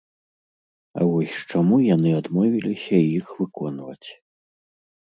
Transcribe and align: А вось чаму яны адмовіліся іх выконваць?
А 0.99 1.05
вось 1.09 1.35
чаму 1.53 1.77
яны 1.95 2.09
адмовіліся 2.23 2.95
іх 3.17 3.25
выконваць? 3.39 4.09